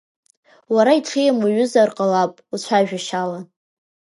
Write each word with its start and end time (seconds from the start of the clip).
Уара 0.73 0.91
иҽеим 0.99 1.35
уаҩызар 1.43 1.89
ҟалап, 1.95 2.33
уцәажәашьала. 2.53 3.39